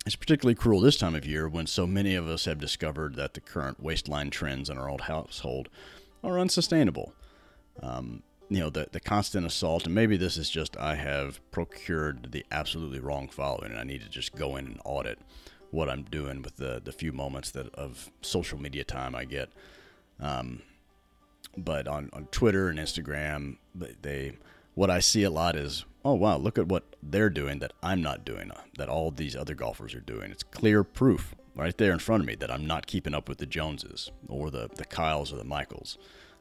It's 0.04 0.14
particularly 0.14 0.54
cruel 0.54 0.80
this 0.80 0.99
time 0.99 1.14
of 1.14 1.25
year 1.25 1.49
when 1.49 1.66
so 1.66 1.87
many 1.87 2.14
of 2.14 2.28
us 2.28 2.45
have 2.45 2.61
discovered 2.61 3.16
that 3.16 3.35
the 3.35 3.40
current 3.40 3.83
waistline 3.83 4.30
trends 4.30 4.68
in 4.68 4.76
our 4.76 4.90
old 4.90 5.02
household 5.02 5.68
are 6.23 6.38
unsustainable. 6.38 7.14
Um, 7.83 8.23
you 8.49 8.61
know 8.61 8.71
the 8.71 8.88
the 8.92 9.00
constant 9.00 9.47
assault 9.47 9.87
and 9.87 9.95
maybe 9.95 10.16
this 10.16 10.37
is 10.37 10.49
just 10.49 10.76
I 10.76 10.95
have 10.95 11.40
procured 11.50 12.30
the 12.30 12.45
absolutely 12.52 13.00
wrong 13.00 13.28
following 13.28 13.73
and 13.73 13.80
I 13.80 13.85
need 13.85 14.02
to 14.02 14.09
just 14.09 14.37
go 14.37 14.56
in 14.56 14.66
and 14.66 14.80
audit 14.85 15.18
what 15.71 15.88
I'm 15.88 16.04
doing 16.04 16.42
with 16.42 16.56
the 16.56 16.80
the 16.85 16.92
few 16.92 17.12
moments 17.12 17.50
that 17.52 17.75
of 17.75 18.11
social 18.23 18.61
media 18.61 18.85
time 18.85 19.14
I 19.14 19.25
get. 19.25 19.50
Um, 20.21 20.62
but 21.56 21.88
on, 21.88 22.10
on 22.12 22.26
Twitter 22.26 22.68
and 22.68 22.78
Instagram, 22.78 23.56
they 23.75 24.36
what 24.75 24.90
I 24.90 25.00
see 25.00 25.22
a 25.22 25.30
lot 25.30 25.56
is, 25.56 25.84
oh 26.04 26.14
wow, 26.14 26.36
look 26.36 26.58
at 26.58 26.68
what 26.68 26.84
they're 27.02 27.30
doing 27.30 27.60
that 27.60 27.72
I'm 27.82 28.02
not 28.02 28.25
doing, 28.25 28.50
uh, 28.50 28.60
that 28.76 28.90
all 28.90 29.10
these 29.10 29.34
other 29.34 29.54
golfers 29.54 29.94
are 29.94 30.00
doing. 30.00 30.30
It's 30.30 30.42
clear 30.42 30.84
proof 30.84 31.34
right 31.54 31.76
there 31.78 31.92
in 31.92 31.98
front 31.98 32.22
of 32.22 32.26
me 32.26 32.34
that 32.36 32.50
I'm 32.50 32.66
not 32.66 32.86
keeping 32.86 33.14
up 33.14 33.28
with 33.28 33.38
the 33.38 33.46
Joneses 33.46 34.10
or 34.28 34.50
the 34.50 34.68
the 34.75 34.84
Kyles 34.84 35.32
or 35.32 35.36
the 35.36 35.44
Michaels. 35.44 35.98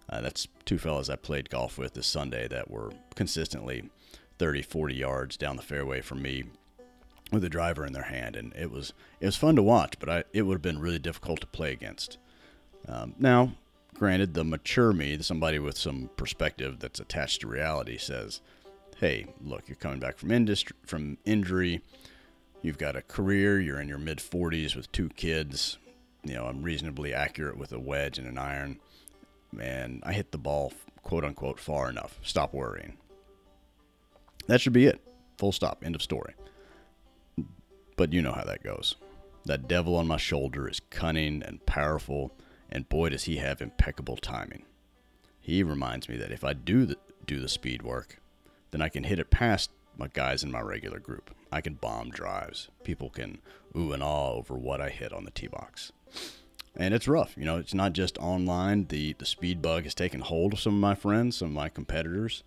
Uh, 0.10 0.22
that's 0.22 0.48
two 0.66 0.78
fellas 0.78 1.10
I 1.10 1.16
played 1.16 1.50
golf 1.50 1.78
with 1.78 1.94
this 1.94 2.06
Sunday 2.06 2.48
that 2.50 2.70
were 2.70 2.92
consistently 3.16 3.90
30, 4.38 4.62
40 4.62 4.94
yards 4.94 5.38
down 5.38 5.56
the 5.56 5.64
fairway 5.64 6.02
from 6.02 6.22
me 6.22 6.44
with 7.32 7.44
a 7.44 7.50
driver 7.50 7.86
in 7.86 7.94
their 7.94 8.04
hand, 8.04 8.36
and 8.36 8.54
it 8.54 8.70
was 8.70 8.94
it 9.20 9.26
was 9.26 9.36
fun 9.36 9.56
to 9.56 9.64
watch, 9.64 9.96
but 10.00 10.10
I, 10.10 10.24
it 10.34 10.44
would 10.44 10.56
have 10.56 10.62
been 10.62 10.80
really 10.80 11.00
difficult 11.00 11.42
to 11.42 11.48
play 11.48 11.72
against. 11.72 12.18
Um, 12.88 13.16
now, 13.18 13.54
granted, 13.96 14.34
the 14.34 14.44
mature 14.44 14.94
me, 14.94 15.18
somebody 15.22 15.60
with 15.60 15.78
some 15.78 16.10
perspective 16.18 16.80
that's 16.80 17.00
attached 17.00 17.42
to 17.42 17.48
reality, 17.48 17.98
says, 17.98 18.42
"Hey, 18.98 19.26
look, 19.42 19.68
you're 19.68 19.76
coming 19.76 20.00
back 20.00 20.18
from 20.18 20.32
industry 20.32 20.76
from 20.86 21.18
injury. 21.26 21.82
You've 22.62 22.78
got 22.78 22.96
a 22.96 23.02
career. 23.02 23.60
You're 23.60 23.80
in 23.80 23.88
your 23.88 23.98
mid 23.98 24.20
40s 24.20 24.76
with 24.76 24.92
two 24.92 25.10
kids. 25.10 25.78
You 26.24 26.34
know, 26.34 26.46
I'm 26.46 26.64
reasonably 26.64 27.14
accurate 27.14 27.58
with 27.58 27.72
a 27.72 27.80
wedge 27.80 28.18
and 28.18 28.28
an 28.28 28.38
iron, 28.38 28.80
and 29.60 30.02
I 30.06 30.14
hit 30.14 30.32
the 30.32 30.38
ball 30.38 30.74
quote 31.04 31.24
unquote 31.24 31.60
far 31.60 31.90
enough. 31.90 32.20
Stop 32.24 32.54
worrying. 32.54 32.98
That 34.48 34.62
should 34.62 34.74
be 34.74 34.86
it. 34.86 35.02
Full 35.38 35.52
stop. 35.52 35.84
End 35.84 35.96
of 35.96 36.02
story." 36.02 36.34
But 37.96 38.12
you 38.12 38.22
know 38.22 38.34
how 38.34 38.44
that 38.44 38.64
goes. 38.64 38.96
That 39.46 39.68
devil 39.68 39.96
on 39.96 40.08
my 40.08 40.18
shoulder 40.18 40.68
is 40.68 40.82
cunning 40.90 41.44
and 41.44 41.66
powerful, 41.66 42.36
and 42.76 42.90
boy, 42.90 43.10
does 43.10 43.24
he 43.24 43.38
have 43.38 43.62
impeccable 43.62 44.18
timing. 44.18 44.66
He 45.40 45.64
reminds 45.64 46.10
me 46.10 46.18
that 46.18 46.32
if 46.32 46.44
I 46.44 46.52
do 46.52 46.86
the, 46.86 46.98
do 47.26 47.40
the 47.40 47.48
speed 47.48 47.82
work, 47.84 48.20
then 48.72 48.82
I 48.82 48.90
can 48.90 49.06
hit 49.06 49.18
it 49.18 49.32
past 49.32 49.72
my 49.98 50.10
guys 50.12 50.44
in 50.44 50.52
my 50.52 50.60
regular 50.60 51.00
group. 51.00 51.34
I 51.52 51.62
can 51.62 51.76
bomb 51.76 52.10
drives. 52.10 52.68
People 52.84 53.10
can 53.10 53.40
ooh 53.78 53.94
and 53.94 54.04
awe 54.04 54.34
over 54.34 54.56
what 54.56 54.82
I 54.82 54.90
hit 54.90 55.14
on 55.14 55.24
the 55.24 55.32
tee 55.32 55.48
box. 55.48 55.94
And 56.76 56.94
it's 56.94 57.08
rough. 57.08 57.38
You 57.38 57.46
know, 57.46 57.58
it's 57.58 57.74
not 57.74 57.94
just 57.94 58.18
online. 58.18 58.88
The, 58.88 59.14
the 59.14 59.26
speed 59.26 59.62
bug 59.62 59.86
has 59.86 59.96
taken 59.96 60.20
hold 60.20 60.52
of 60.52 60.60
some 60.60 60.74
of 60.74 60.82
my 60.82 60.96
friends, 60.96 61.38
some 61.38 61.48
of 61.48 61.54
my 61.54 61.70
competitors, 61.70 62.44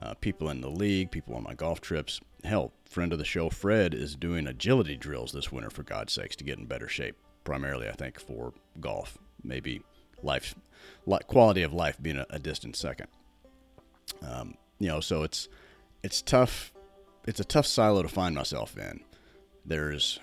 uh, 0.00 0.14
people 0.14 0.48
in 0.48 0.62
the 0.62 0.70
league, 0.70 1.10
people 1.10 1.34
on 1.34 1.42
my 1.42 1.54
golf 1.54 1.82
trips 1.82 2.20
hell, 2.46 2.72
friend 2.88 3.12
of 3.12 3.18
the 3.18 3.24
show, 3.24 3.50
Fred, 3.50 3.92
is 3.92 4.16
doing 4.16 4.46
agility 4.46 4.96
drills 4.96 5.32
this 5.32 5.52
winter, 5.52 5.68
for 5.68 5.82
God's 5.82 6.12
sakes, 6.12 6.36
to 6.36 6.44
get 6.44 6.58
in 6.58 6.64
better 6.64 6.88
shape. 6.88 7.16
Primarily, 7.44 7.88
I 7.88 7.92
think, 7.92 8.18
for 8.18 8.54
golf. 8.80 9.18
Maybe 9.42 9.82
life, 10.22 10.54
quality 11.26 11.62
of 11.62 11.72
life 11.72 11.96
being 12.00 12.18
a, 12.18 12.26
a 12.30 12.38
distant 12.38 12.76
second. 12.76 13.08
Um, 14.26 14.54
you 14.78 14.88
know, 14.88 15.00
so 15.00 15.22
it's 15.22 15.48
it's 16.02 16.22
tough. 16.22 16.72
It's 17.26 17.40
a 17.40 17.44
tough 17.44 17.66
silo 17.66 18.02
to 18.02 18.08
find 18.08 18.34
myself 18.34 18.78
in. 18.78 19.00
There's, 19.64 20.20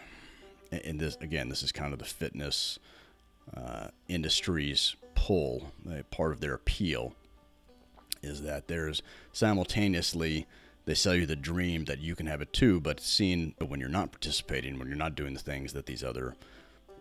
in 0.72 0.98
this 0.98 1.18
again, 1.22 1.50
this 1.50 1.64
is 1.64 1.72
kind 1.72 1.94
of 1.94 2.00
the 2.00 2.06
fitness 2.06 2.80
uh, 3.56 3.88
industry's 4.08 4.96
pull. 5.16 5.72
part 6.12 6.32
of 6.32 6.40
their 6.40 6.54
appeal 6.54 7.14
is 8.22 8.42
that 8.44 8.68
there's 8.68 9.04
simultaneously 9.34 10.48
they 10.86 10.94
sell 10.94 11.16
you 11.16 11.26
the 11.26 11.36
dream 11.36 11.86
that 11.86 12.00
you 12.00 12.16
can 12.16 12.28
have 12.28 12.42
it 12.42 12.52
too, 12.52 12.80
but 12.82 13.00
seeing 13.00 13.56
when 13.66 13.80
you're 13.80 13.90
not 13.90 14.12
participating, 14.12 14.78
when 14.78 14.88
you're 14.88 14.98
not 14.98 15.16
doing 15.16 15.34
the 15.34 15.40
things 15.40 15.74
that 15.74 15.86
these 15.86 16.04
other 16.04 16.36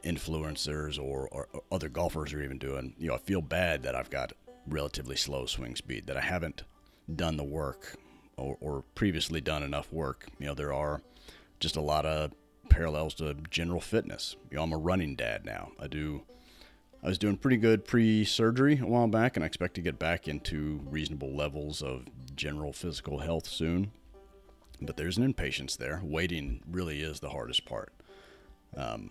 influencers 0.05 0.99
or, 0.99 1.29
or, 1.31 1.49
or, 1.53 1.63
other 1.71 1.89
golfers 1.89 2.33
are 2.33 2.43
even 2.43 2.59
doing, 2.59 2.95
you 2.99 3.09
know, 3.09 3.15
I 3.15 3.19
feel 3.19 3.41
bad 3.41 3.83
that 3.83 3.95
I've 3.95 4.11
got 4.11 4.33
relatively 4.67 5.17
slow 5.17 5.47
swing 5.47 5.77
speed, 5.77 6.07
that 6.07 6.17
I 6.17 6.21
haven't 6.21 6.63
done 7.15 7.37
the 7.37 7.45
work 7.45 7.97
or, 8.37 8.57
or 8.61 8.85
previously 8.95 9.41
done 9.41 9.63
enough 9.63 9.93
work. 9.93 10.29
You 10.39 10.47
know, 10.47 10.55
there 10.55 10.73
are 10.73 11.03
just 11.61 11.77
a 11.77 11.81
lot 11.81 12.07
of 12.07 12.33
parallels 12.69 13.15
to 13.15 13.35
general 13.51 13.81
fitness. 13.81 14.37
You 14.51 14.57
know, 14.57 14.65
I'm 14.65 14.73
a 14.73 14.79
running 14.79 15.15
dad 15.15 15.45
now. 15.45 15.73
I 15.79 15.87
do. 15.87 16.23
I 17.05 17.09
was 17.09 17.19
doing 17.19 17.37
pretty 17.37 17.57
good 17.57 17.85
pre-surgery 17.85 18.79
a 18.81 18.87
while 18.87 19.09
back, 19.09 19.37
and 19.37 19.43
I 19.43 19.47
expect 19.47 19.75
to 19.75 19.81
get 19.81 19.99
back 19.99 20.29
into 20.29 20.81
reasonable 20.89 21.35
levels 21.35 21.83
of 21.83 22.07
general 22.37 22.73
physical 22.73 23.19
health 23.19 23.49
soon. 23.49 23.91
But 24.81 24.97
there's 24.97 25.17
an 25.19 25.25
impatience 25.25 25.75
there. 25.77 26.01
Waiting 26.03 26.63
really 26.71 27.03
is 27.03 27.19
the 27.19 27.31
hardest 27.31 27.65
part. 27.65 27.93
Um, 28.77 29.11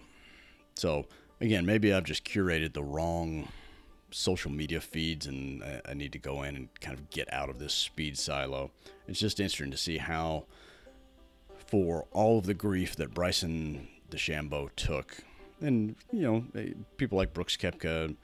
so, 0.76 1.06
again, 1.40 1.66
maybe 1.66 1.94
I've 1.94 2.04
just 2.04 2.24
curated 2.24 2.74
the 2.74 2.84
wrong 2.84 3.48
social 4.12 4.52
media 4.52 4.82
feeds 4.82 5.26
and 5.26 5.64
I 5.86 5.94
need 5.94 6.12
to 6.12 6.20
go 6.20 6.44
in 6.44 6.56
and 6.56 6.70
kind 6.82 6.98
of 6.98 7.10
get 7.10 7.32
out 7.34 7.50
of 7.50 7.60
this 7.60 7.74
speed 7.74 8.18
silo. 8.18 8.72
It's 9.08 9.20
just 9.20 9.40
interesting 9.40 9.72
to 9.72 9.78
see 9.78 9.98
how, 9.98 10.46
for 11.68 12.08
all 12.12 12.38
of 12.38 12.46
the 12.46 12.54
grief 12.54 12.96
that 12.98 13.14
Bryson 13.14 13.88
DeChambeau 14.10 14.70
took, 14.76 15.24
and, 15.62 15.96
you 16.12 16.22
know, 16.22 16.44
eh, 16.56 16.74
people 16.98 17.18
like 17.18 17.34
Brooks 17.34 17.56
Koepka, 17.56 18.16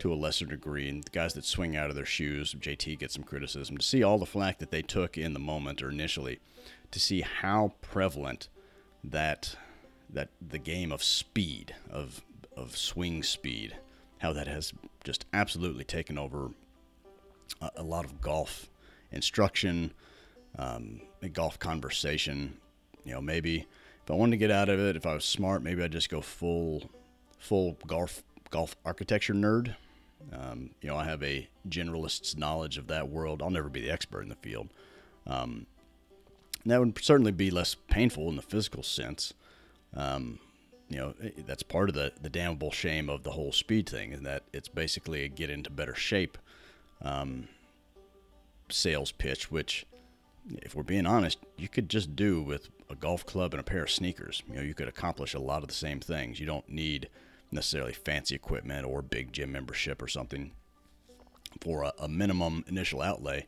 to 0.00 0.12
a 0.12 0.14
lesser 0.14 0.46
degree, 0.46 0.88
and 0.88 1.04
the 1.04 1.10
guys 1.10 1.34
that 1.34 1.44
swing 1.44 1.76
out 1.76 1.90
of 1.90 1.94
their 1.94 2.06
shoes, 2.06 2.54
JT 2.54 2.98
gets 2.98 3.14
some 3.14 3.22
criticism. 3.22 3.76
To 3.76 3.84
see 3.84 4.02
all 4.02 4.18
the 4.18 4.26
flack 4.26 4.58
that 4.58 4.70
they 4.70 4.82
took 4.82 5.16
in 5.16 5.34
the 5.34 5.38
moment 5.38 5.82
or 5.82 5.90
initially, 5.90 6.40
to 6.90 6.98
see 6.98 7.20
how 7.20 7.74
prevalent 7.82 8.48
that 9.04 9.56
that 10.12 10.28
the 10.46 10.58
game 10.58 10.92
of 10.92 11.02
speed 11.02 11.74
of 11.90 12.22
of 12.56 12.76
swing 12.76 13.22
speed, 13.22 13.76
how 14.18 14.32
that 14.32 14.46
has 14.46 14.72
just 15.04 15.24
absolutely 15.32 15.84
taken 15.84 16.18
over 16.18 16.50
a, 17.60 17.70
a 17.76 17.82
lot 17.82 18.04
of 18.04 18.20
golf 18.20 18.68
instruction, 19.12 19.92
um, 20.58 21.00
golf 21.32 21.58
conversation. 21.58 22.56
You 23.04 23.14
know, 23.14 23.20
maybe 23.20 23.66
if 24.02 24.10
I 24.10 24.14
wanted 24.14 24.32
to 24.32 24.36
get 24.36 24.50
out 24.50 24.68
of 24.68 24.78
it, 24.78 24.96
if 24.96 25.06
I 25.06 25.14
was 25.14 25.24
smart, 25.24 25.62
maybe 25.62 25.82
I'd 25.82 25.92
just 25.92 26.10
go 26.10 26.20
full 26.20 26.90
full 27.38 27.78
golf 27.86 28.22
golf 28.50 28.76
architecture 28.84 29.34
nerd 29.34 29.74
um, 30.32 30.70
you 30.80 30.88
know, 30.88 30.96
I 30.96 31.04
have 31.04 31.22
a 31.22 31.48
generalist's 31.68 32.36
knowledge 32.36 32.78
of 32.78 32.86
that 32.88 33.08
world. 33.08 33.42
I'll 33.42 33.50
never 33.50 33.68
be 33.68 33.80
the 33.80 33.90
expert 33.90 34.22
in 34.22 34.28
the 34.28 34.34
field. 34.36 34.68
Um, 35.26 35.66
that 36.66 36.78
would 36.78 36.98
certainly 37.02 37.32
be 37.32 37.50
less 37.50 37.74
painful 37.74 38.28
in 38.28 38.36
the 38.36 38.42
physical 38.42 38.82
sense. 38.82 39.32
Um, 39.94 40.38
you 40.88 40.98
know 40.98 41.14
that's 41.46 41.62
part 41.62 41.88
of 41.88 41.94
the 41.94 42.12
the 42.20 42.28
damnable 42.28 42.72
shame 42.72 43.08
of 43.08 43.22
the 43.22 43.30
whole 43.30 43.52
speed 43.52 43.88
thing, 43.88 44.12
is 44.12 44.22
that 44.22 44.42
it's 44.52 44.68
basically 44.68 45.24
a 45.24 45.28
get 45.28 45.50
into 45.50 45.70
better 45.70 45.94
shape 45.94 46.36
um, 47.02 47.48
sales 48.68 49.12
pitch, 49.12 49.50
which 49.50 49.86
if 50.62 50.74
we're 50.74 50.82
being 50.82 51.06
honest, 51.06 51.38
you 51.56 51.68
could 51.68 51.88
just 51.88 52.16
do 52.16 52.42
with 52.42 52.68
a 52.88 52.94
golf 52.94 53.24
club 53.24 53.52
and 53.52 53.60
a 53.60 53.64
pair 53.64 53.82
of 53.82 53.90
sneakers. 53.90 54.42
You 54.48 54.56
know, 54.56 54.62
you 54.62 54.74
could 54.74 54.88
accomplish 54.88 55.34
a 55.34 55.38
lot 55.38 55.62
of 55.62 55.68
the 55.68 55.74
same 55.74 56.00
things. 56.00 56.40
You 56.40 56.46
don't 56.46 56.68
need 56.68 57.08
necessarily 57.52 57.92
fancy 57.92 58.34
equipment 58.34 58.84
or 58.84 59.02
big 59.02 59.32
gym 59.32 59.52
membership 59.52 60.02
or 60.02 60.08
something 60.08 60.52
for 61.60 61.82
a, 61.84 61.92
a 62.00 62.08
minimum 62.08 62.64
initial 62.68 63.02
outlay. 63.02 63.46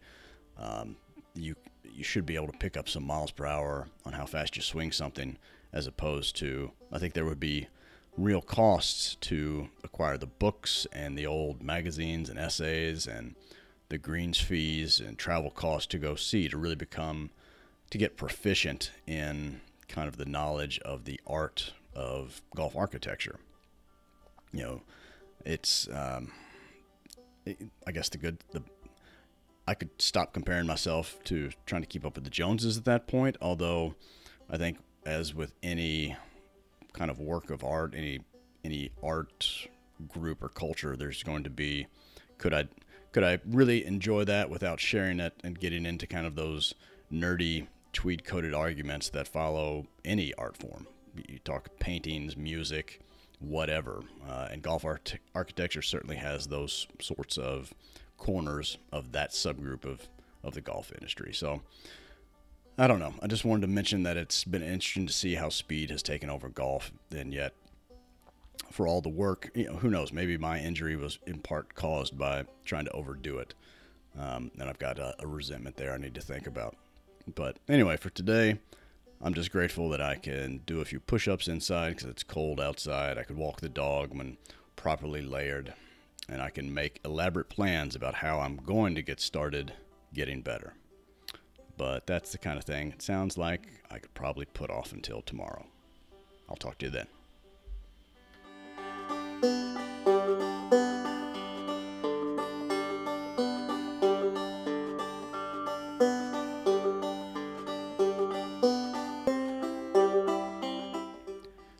Um, 0.59 0.97
you 1.35 1.57
you 1.85 2.05
should 2.05 2.25
be 2.25 2.37
able 2.37 2.47
to 2.47 2.59
pick 2.59 2.77
up 2.77 2.89
some 2.89 3.05
miles 3.05 3.31
per 3.31 3.47
hour 3.47 3.89
on 4.07 4.13
how 4.13 4.25
fast 4.25 4.57
you 4.57 4.63
swing 4.63 4.93
something, 4.93 5.37
as 5.73 5.87
opposed 5.87 6.37
to 6.37 6.73
I 6.93 6.99
think 6.99 7.15
there 7.15 7.25
would 7.25 7.41
be 7.41 7.69
real 8.17 8.43
costs 8.43 9.17
to 9.23 9.69
acquire 9.83 10.19
the 10.19 10.27
books 10.27 10.87
and 10.93 11.17
the 11.17 11.27
old 11.27 11.63
magazines 11.63 12.29
and 12.29 12.39
essays 12.39 13.07
and 13.07 13.35
the 13.89 13.99
greens 13.99 14.39
fees 14.39 15.01
and 15.01 15.19
travel 15.19 15.51
costs 15.51 15.87
to 15.89 15.99
go 15.99 16.15
see 16.15 16.49
to 16.49 16.59
really 16.59 16.75
become 16.75 17.31
to 17.91 17.99
get 17.99 18.17
proficient 18.17 18.91
in 19.07 19.61
kind 19.89 20.09
of 20.09 20.17
the 20.17 20.25
knowledge 20.25 20.79
of 20.81 21.05
the 21.05 21.21
art 21.27 21.73
of 21.95 22.41
golf 22.57 22.75
architecture. 22.75 23.39
You 24.53 24.63
know, 24.63 24.83
it's 25.45 25.89
um, 25.89 26.33
it, 27.45 27.59
I 27.87 27.93
guess 27.93 28.09
the 28.09 28.19
good 28.19 28.39
the 28.53 28.63
I 29.67 29.75
could 29.75 29.91
stop 30.01 30.33
comparing 30.33 30.67
myself 30.67 31.19
to 31.25 31.51
trying 31.67 31.83
to 31.83 31.87
keep 31.87 32.05
up 32.05 32.17
with 32.17 32.25
the 32.25 32.31
Joneses 32.31 32.77
at 32.77 32.85
that 32.85 33.07
point. 33.07 33.37
Although 33.41 33.95
I 34.51 34.57
think, 34.57 34.79
as 35.05 35.35
with 35.35 35.55
any 35.63 36.17
kind 36.93 37.11
of 37.11 37.19
work 37.21 37.51
of 37.51 37.65
art, 37.65 37.95
any 37.97 38.21
any 38.65 38.91
art 39.03 39.69
group 40.09 40.43
or 40.43 40.49
culture, 40.49 40.97
there's 40.97 41.23
going 41.23 41.45
to 41.45 41.51
be 41.51 41.87
could 42.39 42.55
I 42.55 42.69
could 43.13 43.25
I 43.25 43.39
really 43.47 43.85
enjoy 43.85 44.25
that 44.25 44.51
without 44.51 44.81
sharing 44.81 45.21
it 45.21 45.35
and 45.45 45.59
getting 45.59 45.87
into 45.87 46.07
kind 46.07 46.27
of 46.27 46.35
those 46.35 46.75
nerdy 47.13 47.67
tweed 47.93 48.25
coated 48.25 48.55
arguments 48.55 49.11
that 49.11 49.29
follow 49.29 49.87
any 50.05 50.33
art 50.35 50.57
form? 50.57 50.87
You 51.29 51.39
talk 51.41 51.69
paintings, 51.79 52.37
music, 52.37 53.01
whatever. 53.39 54.03
Uh, 54.27 54.49
and 54.51 54.63
golf 54.63 54.85
art- 54.85 55.19
architecture 55.35 55.83
certainly 55.83 56.17
has 56.17 56.47
those 56.47 56.87
sorts 57.01 57.37
of 57.37 57.75
corners 58.17 58.79
of 58.93 59.13
that 59.13 59.33
subgroup 59.33 59.85
of, 59.85 60.09
of 60.43 60.55
the 60.55 60.61
golf 60.61 60.93
industry. 60.93 61.35
So 61.35 61.61
I 62.79 62.87
don't 62.87 62.99
know. 62.99 63.15
I 63.21 63.27
just 63.27 63.45
wanted 63.45 63.63
to 63.63 63.67
mention 63.67 64.03
that 64.05 64.17
it's 64.17 64.45
been 64.45 64.63
interesting 64.63 65.07
to 65.07 65.13
see 65.13 65.35
how 65.35 65.51
speed 65.51 65.91
has 65.91 66.03
taken 66.03 66.31
over 66.31 66.49
golf, 66.49 66.91
and 67.15 67.33
yet 67.33 67.53
for 68.71 68.87
all 68.87 69.03
the 69.03 69.11
work. 69.11 69.51
You 69.55 69.67
know, 69.67 69.77
who 69.77 69.91
knows? 69.91 70.13
Maybe 70.13 70.39
my 70.39 70.59
injury 70.59 70.97
was 70.97 71.19
in 71.27 71.41
part 71.41 71.75
caused 71.75 72.17
by 72.17 72.45
trying 72.65 72.87
to 72.87 72.93
overdo 72.93 73.39
it, 73.39 73.55
um, 74.19 74.51
and 74.59 74.71
I've 74.71 74.79
got 74.79 74.99
a, 74.99 75.15
a 75.19 75.27
resentment 75.27 75.77
there 75.77 75.93
I 75.93 75.99
need 75.99 76.15
to 76.15 76.23
think 76.23 76.47
about. 76.47 76.77
But 77.35 77.59
anyway, 77.69 77.99
for 77.99 78.11
today, 78.11 78.59
I'm 79.21 79.35
just 79.35 79.53
grateful 79.53 79.91
that 79.91 80.01
I 80.01 80.17
can 80.17 80.63
do 80.65 80.81
a 80.81 80.85
few 80.87 80.99
push-ups 80.99 81.49
inside 81.49 81.91
because 81.91 82.09
it's 82.09 82.25
cold 82.25 82.59
outside. 82.59 83.19
I 83.19 83.23
could 83.23 83.37
walk 83.37 83.61
the 83.61 83.69
dog 83.69 84.17
when 84.17 84.39
properly 84.77 85.21
layered, 85.21 85.75
and 86.27 86.41
I 86.41 86.49
can 86.49 86.73
make 86.73 87.01
elaborate 87.05 87.51
plans 87.51 87.95
about 87.95 88.15
how 88.15 88.41
I'm 88.41 88.57
going 88.57 88.95
to 88.95 89.03
get 89.03 89.21
started 89.21 89.75
getting 90.15 90.41
better. 90.41 90.73
But 91.83 92.07
that's 92.07 92.31
the 92.31 92.39
kind 92.39 92.59
of 92.59 92.65
thing 92.65 92.93
it 92.93 93.03
sounds 93.03 93.37
like 93.37 93.67
I 93.91 93.99
could 93.99 94.15
probably 94.15 94.45
put 94.45 94.71
off 94.71 94.93
until 94.93 95.21
tomorrow. 95.21 95.67
I'll 96.49 96.55
talk 96.55 96.79
to 96.79 96.87
you 96.87 96.93
then. 96.93 97.09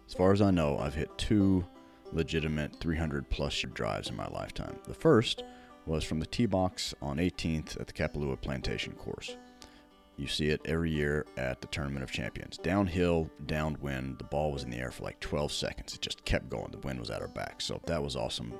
As 0.09 0.15
far 0.15 0.33
as 0.33 0.43
I 0.43 0.51
know, 0.51 0.79
I've 0.79 0.95
hit 0.95 1.17
two 1.17 1.65
legitimate 2.11 2.75
300 2.81 3.31
plus 3.31 3.55
drives 3.73 4.11
in 4.11 4.17
my 4.17 4.27
lifetime. 4.27 4.81
The 4.83 4.95
first 4.95 5.45
was 5.87 6.03
from 6.03 6.19
the 6.19 6.27
tee 6.27 6.47
box 6.47 6.93
on 7.01 7.19
18th 7.19 7.81
at 7.81 7.87
the 7.87 7.93
Kapalua 7.93 8.41
Plantation 8.41 8.95
course. 8.95 9.37
You 10.17 10.27
see 10.27 10.49
it 10.49 10.61
every 10.65 10.91
year 10.91 11.27
at 11.37 11.61
the 11.61 11.67
Tournament 11.69 12.03
of 12.03 12.11
Champions. 12.11 12.59
Downhill, 12.59 13.31
downwind, 13.47 14.19
the 14.19 14.25
ball 14.25 14.53
was 14.53 14.63
in 14.63 14.71
the 14.71 14.77
air 14.77 14.91
for 14.91 15.05
like 15.05 15.19
12 15.21 15.51
seconds. 15.53 15.95
It 15.95 16.03
just 16.03 16.25
kept 16.25 16.49
going. 16.49 16.71
The 16.71 16.79
wind 16.79 17.01
was 17.01 17.11
at 17.11 17.23
our 17.23 17.29
back. 17.29 17.61
So 17.61 17.81
that 17.87 18.03
was 18.03 18.15
awesome. 18.15 18.53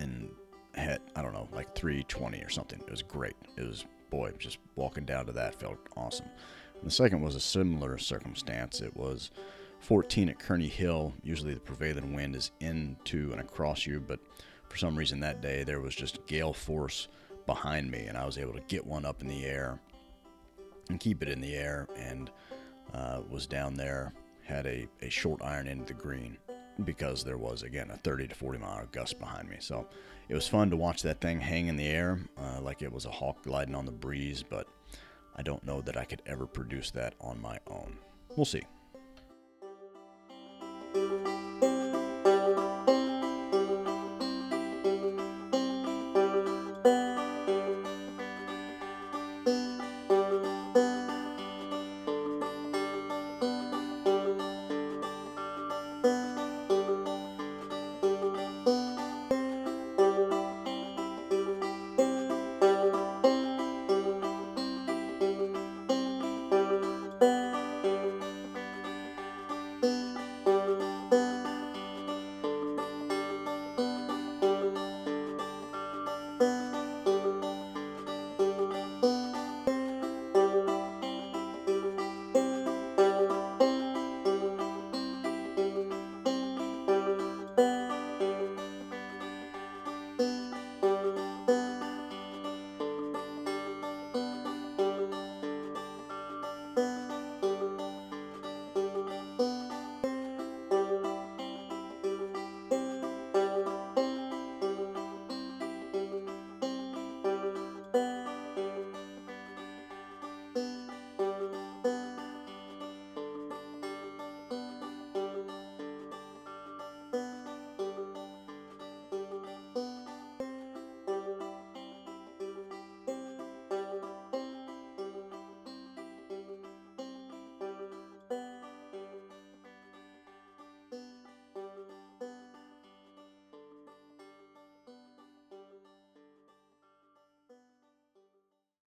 And 0.00 0.30
hit, 0.74 1.00
I 1.14 1.22
don't 1.22 1.32
know, 1.32 1.48
like 1.52 1.74
320 1.74 2.42
or 2.42 2.48
something. 2.48 2.80
It 2.80 2.90
was 2.90 3.02
great. 3.02 3.36
It 3.56 3.66
was, 3.66 3.86
boy, 4.10 4.32
just 4.38 4.58
walking 4.74 5.04
down 5.04 5.26
to 5.26 5.32
that 5.32 5.54
felt 5.54 5.78
awesome. 5.96 6.28
And 6.80 6.86
the 6.86 6.94
second 6.94 7.20
was 7.20 7.36
a 7.36 7.40
similar 7.40 7.96
circumstance. 7.98 8.80
It 8.80 8.96
was 8.96 9.30
14 9.80 10.28
at 10.30 10.38
Kearney 10.38 10.68
Hill. 10.68 11.14
Usually 11.22 11.54
the 11.54 11.60
prevailing 11.60 12.14
wind 12.14 12.34
is 12.34 12.50
into 12.60 13.30
and 13.32 13.40
across 13.40 13.86
you, 13.86 14.00
but 14.00 14.20
for 14.68 14.76
some 14.76 14.96
reason 14.96 15.20
that 15.20 15.40
day 15.40 15.64
there 15.64 15.80
was 15.80 15.94
just 15.94 16.26
gale 16.26 16.52
force 16.52 17.08
behind 17.46 17.90
me, 17.90 18.06
and 18.06 18.16
I 18.16 18.26
was 18.26 18.38
able 18.38 18.52
to 18.52 18.60
get 18.68 18.86
one 18.86 19.04
up 19.04 19.22
in 19.22 19.28
the 19.28 19.44
air 19.44 19.80
and 20.90 21.00
keep 21.00 21.22
it 21.22 21.28
in 21.28 21.40
the 21.40 21.54
air, 21.54 21.88
and 21.96 22.30
uh, 22.92 23.20
was 23.28 23.46
down 23.46 23.74
there, 23.74 24.12
had 24.44 24.66
a, 24.66 24.86
a 25.02 25.08
short 25.08 25.40
iron 25.42 25.66
into 25.68 25.86
the 25.86 25.94
green 25.94 26.36
because 26.84 27.22
there 27.22 27.38
was 27.38 27.62
again 27.62 27.90
a 27.90 27.96
30 27.98 28.28
to 28.28 28.34
40 28.34 28.58
mile 28.58 28.86
gust 28.92 29.18
behind 29.18 29.48
me. 29.48 29.56
So 29.60 29.86
it 30.28 30.34
was 30.34 30.48
fun 30.48 30.70
to 30.70 30.76
watch 30.76 31.02
that 31.02 31.20
thing 31.20 31.40
hang 31.40 31.68
in 31.68 31.76
the 31.76 31.86
air 31.86 32.20
uh, 32.38 32.60
like 32.60 32.82
it 32.82 32.92
was 32.92 33.04
a 33.04 33.10
hawk 33.10 33.42
gliding 33.42 33.74
on 33.74 33.84
the 33.84 33.92
breeze, 33.92 34.42
but 34.42 34.66
I 35.36 35.42
don't 35.42 35.64
know 35.64 35.80
that 35.82 35.96
I 35.96 36.04
could 36.04 36.22
ever 36.26 36.46
produce 36.46 36.90
that 36.92 37.14
on 37.20 37.40
my 37.40 37.58
own. 37.66 37.96
We'll 38.36 38.46
see. 38.46 38.62